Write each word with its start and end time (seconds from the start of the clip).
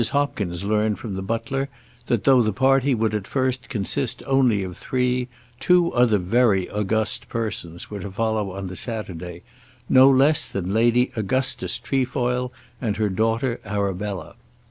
Hopkins 0.17 0.63
learned 0.63 0.97
from 0.97 1.13
the 1.13 1.21
butler 1.21 1.69
that 2.07 2.23
though 2.23 2.41
the 2.41 2.51
party 2.51 2.95
would 2.95 3.13
at 3.13 3.27
first 3.27 3.69
consist 3.69 4.23
only 4.25 4.63
of 4.63 4.75
three, 4.75 5.27
two 5.59 5.93
other 5.93 6.17
very 6.17 6.67
august 6.71 7.29
persons 7.29 7.91
were 7.91 7.99
to 7.99 8.09
follow 8.11 8.49
on 8.49 8.65
the 8.65 8.75
Saturday, 8.75 9.43
no 9.87 10.09
less 10.09 10.47
than 10.47 10.73
Lady 10.73 11.11
Augustus 11.15 11.77
Trefoil 11.77 12.51
and 12.81 12.97
her 12.97 13.09
daughter 13.09 13.59
Arabella. 13.63 14.33